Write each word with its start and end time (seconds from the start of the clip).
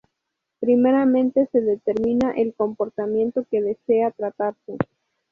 Primeramente 0.59 1.47
se 1.51 1.61
determina 1.61 2.31
el 2.31 2.55
comportamiento 2.55 3.45
que 3.51 3.61
desea 3.61 4.09
tratarse. 4.09 4.75